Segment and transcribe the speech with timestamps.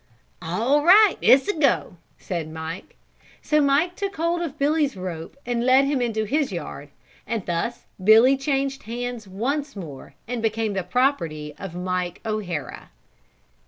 [0.41, 2.95] "All right, it's a go!" said Mike.
[3.43, 6.89] So Mike took hold of Billy's rope and led him into his yard
[7.27, 12.89] and thus Billy changed hands once more and became the property of Mike O'Hara.